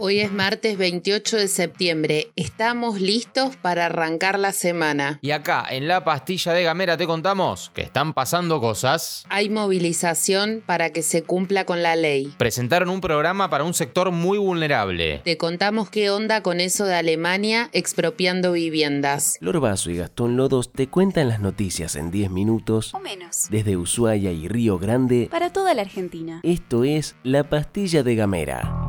[0.00, 2.28] Hoy es martes 28 de septiembre.
[2.36, 5.18] Estamos listos para arrancar la semana.
[5.22, 9.24] Y acá, en la pastilla de Gamera, te contamos que están pasando cosas.
[9.28, 12.32] Hay movilización para que se cumpla con la ley.
[12.38, 15.20] Presentaron un programa para un sector muy vulnerable.
[15.24, 19.36] Te contamos qué onda con eso de Alemania expropiando viviendas.
[19.40, 23.48] Lorbazo y Gastón Lodos te cuentan las noticias en 10 minutos o menos.
[23.50, 25.26] desde Ushuaia y Río Grande.
[25.28, 26.38] Para toda la Argentina.
[26.44, 28.87] Esto es La Pastilla de Gamera.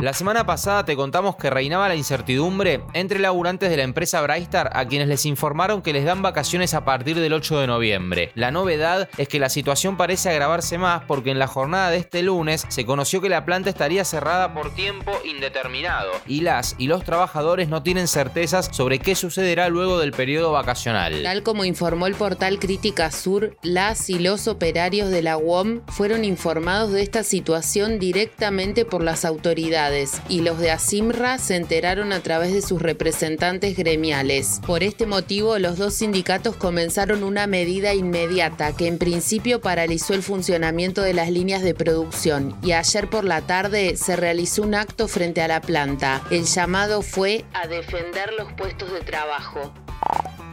[0.00, 4.70] La semana pasada te contamos que reinaba la incertidumbre entre laburantes de la empresa Brightstar
[4.72, 8.30] a quienes les informaron que les dan vacaciones a partir del 8 de noviembre.
[8.36, 12.22] La novedad es que la situación parece agravarse más porque en la jornada de este
[12.22, 17.02] lunes se conoció que la planta estaría cerrada por tiempo indeterminado y las y los
[17.02, 21.24] trabajadores no tienen certezas sobre qué sucederá luego del periodo vacacional.
[21.24, 26.24] Tal como informó el portal Crítica Sur, las y los operarios de la UOM fueron
[26.24, 29.87] informados de esta situación directamente por las autoridades
[30.28, 34.60] y los de Asimra se enteraron a través de sus representantes gremiales.
[34.66, 40.22] Por este motivo, los dos sindicatos comenzaron una medida inmediata que en principio paralizó el
[40.22, 45.08] funcionamiento de las líneas de producción y ayer por la tarde se realizó un acto
[45.08, 46.22] frente a la planta.
[46.30, 49.72] El llamado fue a defender los puestos de trabajo.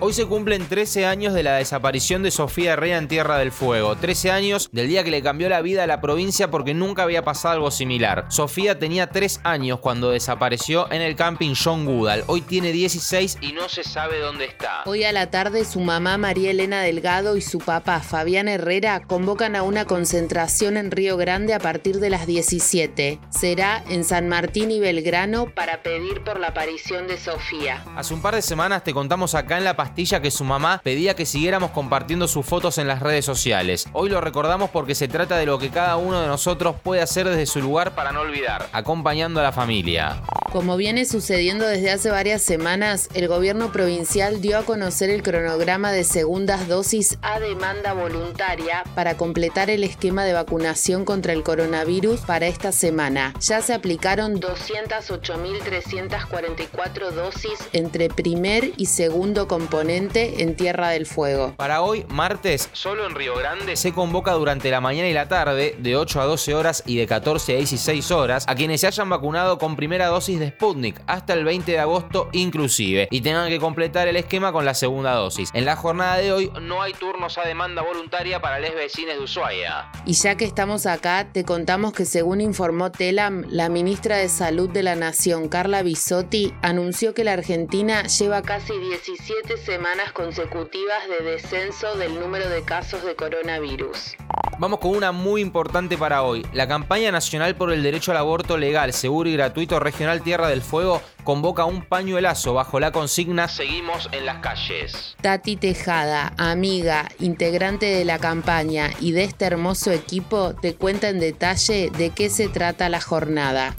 [0.01, 3.95] Hoy se cumplen 13 años de la desaparición de Sofía Herrera en Tierra del Fuego.
[3.95, 7.23] 13 años del día que le cambió la vida a la provincia porque nunca había
[7.23, 8.25] pasado algo similar.
[8.27, 12.25] Sofía tenía 3 años cuando desapareció en el camping John Goodall.
[12.27, 14.83] Hoy tiene 16 y no se sabe dónde está.
[14.85, 19.55] Hoy a la tarde su mamá María Elena Delgado y su papá Fabián Herrera convocan
[19.55, 23.17] a una concentración en Río Grande a partir de las 17.
[23.29, 27.81] Será en San Martín y Belgrano para pedir por la aparición de Sofía.
[27.95, 29.77] Hace un par de semanas te contamos acá en la
[30.21, 33.87] que su mamá pedía que siguiéramos compartiendo sus fotos en las redes sociales.
[33.93, 37.27] Hoy lo recordamos porque se trata de lo que cada uno de nosotros puede hacer
[37.27, 40.21] desde su lugar para no olvidar, acompañando a la familia.
[40.55, 45.91] Como viene sucediendo desde hace varias semanas, el gobierno provincial dio a conocer el cronograma
[45.91, 52.21] de segundas dosis a demanda voluntaria para completar el esquema de vacunación contra el coronavirus
[52.21, 53.33] para esta semana.
[53.41, 61.53] Ya se aplicaron 208.344 dosis entre primer y segundo componente en Tierra del Fuego.
[61.57, 65.75] Para hoy, martes, solo en Río Grande se convoca durante la mañana y la tarde,
[65.79, 69.09] de 8 a 12 horas y de 14 a 16 horas, a quienes se hayan
[69.09, 73.59] vacunado con primera dosis de Sputnik hasta el 20 de agosto inclusive, y tengan que
[73.59, 75.49] completar el esquema con la segunda dosis.
[75.53, 79.23] En la jornada de hoy no hay turnos a demanda voluntaria para les vecinos de
[79.23, 79.91] Ushuaia.
[80.05, 84.69] Y ya que estamos acá, te contamos que según informó Telam, la ministra de Salud
[84.69, 91.23] de la Nación, Carla Bisotti, anunció que la Argentina lleva casi 17 semanas consecutivas de
[91.25, 94.15] descenso del número de casos de coronavirus.
[94.57, 96.45] Vamos con una muy importante para hoy.
[96.53, 100.61] La campaña nacional por el derecho al aborto legal, seguro y gratuito regional Tierra del
[100.61, 105.17] Fuego convoca un pañuelazo bajo la consigna Seguimos en las calles.
[105.19, 111.19] Tati Tejada, amiga, integrante de la campaña y de este hermoso equipo, te cuenta en
[111.19, 113.75] detalle de qué se trata la jornada.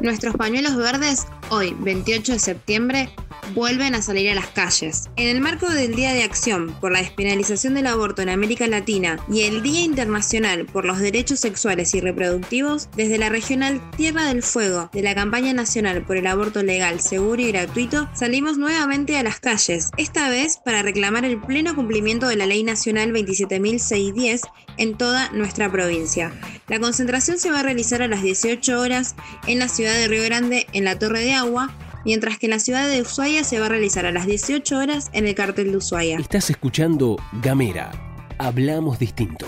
[0.00, 3.10] Nuestros pañuelos verdes, hoy, 28 de septiembre,
[3.54, 5.10] vuelven a salir a las calles.
[5.16, 9.18] En el marco del Día de Acción por la Despenalización del Aborto en América Latina
[9.30, 14.42] y el Día Internacional por los Derechos Sexuales y Reproductivos, desde la regional Tierra del
[14.42, 19.22] Fuego de la Campaña Nacional por el Aborto Legal, Seguro y Gratuito, salimos nuevamente a
[19.22, 24.40] las calles, esta vez para reclamar el pleno cumplimiento de la Ley Nacional 27.610
[24.76, 26.32] en toda nuestra provincia.
[26.68, 29.14] La concentración se va a realizar a las 18 horas
[29.46, 31.72] en la ciudad de Río Grande, en la Torre de Agua,
[32.04, 35.10] mientras que en la ciudad de Ushuaia se va a realizar a las 18 horas
[35.12, 36.18] en el cartel de Ushuaia.
[36.18, 37.92] Estás escuchando Gamera.
[38.38, 39.46] Hablamos distinto.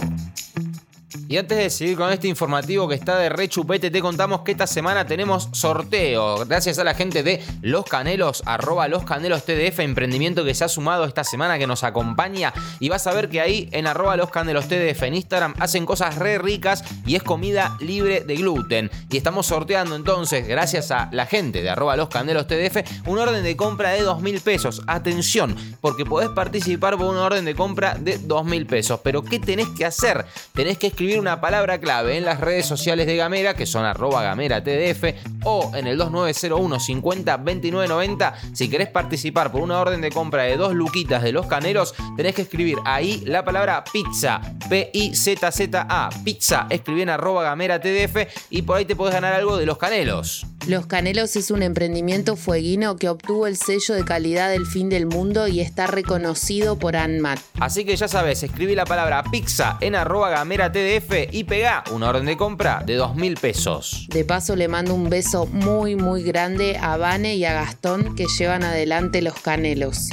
[1.28, 4.68] Y antes de seguir con este informativo que está de rechupete, te contamos que esta
[4.68, 6.46] semana tenemos sorteo.
[6.46, 10.68] Gracias a la gente de Los Canelos, arroba Los Canelos TDF, emprendimiento que se ha
[10.68, 12.52] sumado esta semana, que nos acompaña.
[12.78, 16.14] Y vas a ver que ahí en arroba Los Canelos TDF en Instagram hacen cosas
[16.14, 18.88] re ricas y es comida libre de gluten.
[19.10, 23.42] Y estamos sorteando entonces, gracias a la gente de arroba Los Canelos TDF, un orden
[23.42, 24.82] de compra de 2 mil pesos.
[24.86, 29.00] Atención, porque podés participar por una orden de compra de 2 mil pesos.
[29.02, 30.24] Pero ¿qué tenés que hacer?
[30.54, 34.22] Tenés que escribir una palabra clave en las redes sociales de Gamera, que son arroba
[34.22, 35.04] Gamera TDF,
[35.44, 38.34] o en el 2901 50 29 90.
[38.52, 42.34] Si querés participar por una orden de compra de dos luquitas de los caneros, tenés
[42.34, 48.78] que escribir ahí la palabra pizza, P-I-Z-Z-A, pizza, escribí en arroba Gamera TDF y por
[48.78, 50.46] ahí te podés ganar algo de los canelos.
[50.66, 55.06] Los Canelos es un emprendimiento fueguino que obtuvo el sello de calidad del fin del
[55.06, 57.38] mundo y está reconocido por ANMAT.
[57.60, 62.08] Así que ya sabes, escribí la palabra pizza en arroba gamera TDF y pegá una
[62.08, 64.08] orden de compra de dos mil pesos.
[64.10, 68.26] De paso le mando un beso muy muy grande a Vane y a Gastón que
[68.26, 70.08] llevan adelante los Canelos.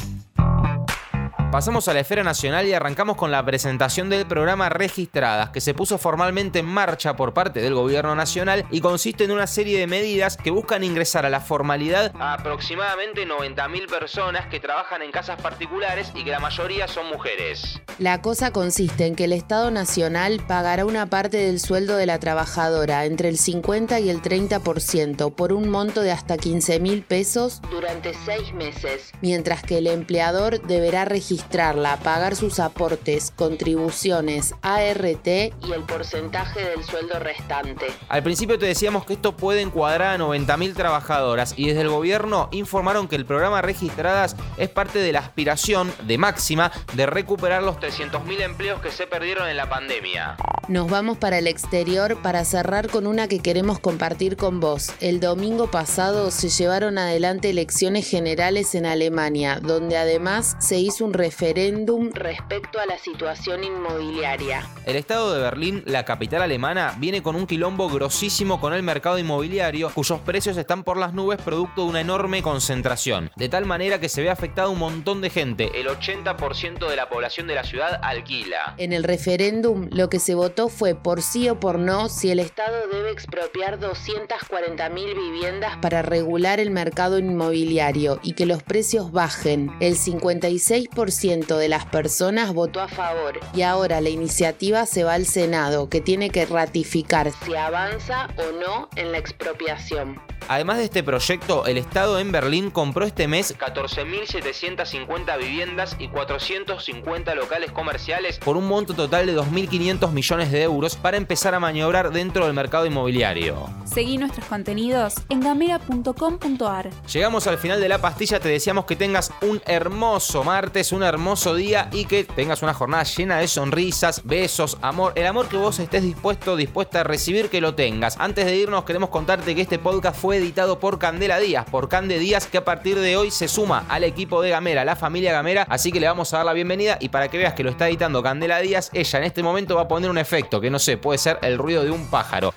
[1.54, 5.76] Pasamos a la esfera nacional y arrancamos con la presentación del programa Registradas, que se
[5.76, 9.86] puso formalmente en marcha por parte del gobierno nacional y consiste en una serie de
[9.86, 15.40] medidas que buscan ingresar a la formalidad a aproximadamente 90.000 personas que trabajan en casas
[15.40, 17.80] particulares y que la mayoría son mujeres.
[18.00, 22.18] La cosa consiste en que el Estado Nacional pagará una parte del sueldo de la
[22.18, 27.62] trabajadora, entre el 50 y el 30%, por un monto de hasta 15 mil pesos
[27.70, 35.28] durante seis meses, mientras que el empleador deberá registrar registrarla, pagar sus aportes, contribuciones, ART
[35.28, 37.88] y el porcentaje del sueldo restante.
[38.10, 42.50] Al principio te decíamos que esto puede encuadrar a 90.000 trabajadoras y desde el gobierno
[42.52, 47.78] informaron que el programa Registradas es parte de la aspiración de máxima de recuperar los
[47.78, 50.38] 300.000 empleos que se perdieron en la pandemia.
[50.70, 54.94] Nos vamos para el exterior para cerrar con una que queremos compartir con vos.
[55.02, 61.12] El domingo pasado se llevaron adelante elecciones generales en Alemania, donde además se hizo un
[61.12, 64.66] referéndum respecto a la situación inmobiliaria.
[64.86, 69.20] El estado de Berlín, la capital alemana, viene con un quilombo grosísimo con el mercado
[69.20, 74.00] inmobiliario, cuyos precios están por las nubes producto de una enorme concentración, de tal manera
[74.00, 75.72] que se ve afectado un montón de gente.
[75.74, 78.76] El 80% de la población de la ciudad alquila.
[78.78, 82.40] En el referéndum, lo que se votó fue por sí o por no si el
[82.40, 89.72] Estado debe expropiar 240.000 viviendas para regular el mercado inmobiliario y que los precios bajen.
[89.80, 95.26] El 56% de las personas votó a favor y ahora la iniciativa se va al
[95.26, 100.22] Senado, que tiene que ratificar si avanza o no en la expropiación.
[100.48, 107.36] Además de este proyecto, el Estado en Berlín compró este mes 14.750 viviendas y 450
[107.36, 112.12] locales comerciales por un monto total de 2.500 millones de euros para empezar a maniobrar
[112.12, 113.70] dentro del mercado inmobiliario.
[113.86, 116.90] Seguí nuestros contenidos en gamera.com.ar.
[117.12, 121.56] Llegamos al final de la pastilla, te deseamos que tengas un hermoso martes, un hermoso
[121.56, 125.80] día y que tengas una jornada llena de sonrisas, besos, amor, el amor que vos
[125.80, 128.18] estés dispuesto, dispuesta a recibir, que lo tengas.
[128.20, 132.20] Antes de irnos, queremos contarte que este podcast fue editado por Candela Díaz, por Cande
[132.20, 135.66] Díaz, que a partir de hoy se suma al equipo de Gamera, la familia Gamera,
[135.70, 137.88] así que le vamos a dar la bienvenida y para que veas que lo está
[137.88, 140.98] editando Candela Díaz, ella en este momento va a poner un efecto que no sé,
[140.98, 142.56] puede ser el ruido de un pájaro.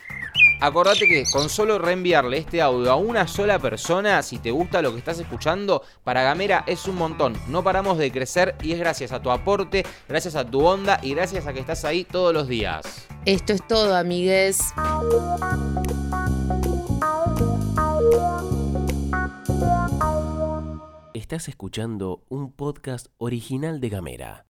[0.63, 4.93] Acordate que con solo reenviarle este audio a una sola persona, si te gusta lo
[4.93, 7.37] que estás escuchando, para Gamera es un montón.
[7.49, 11.13] No paramos de crecer y es gracias a tu aporte, gracias a tu onda y
[11.15, 13.07] gracias a que estás ahí todos los días.
[13.27, 14.59] Esto es todo, amigues.
[21.13, 24.45] Estás escuchando un podcast original de Gamera.